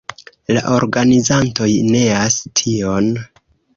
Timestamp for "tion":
2.63-3.13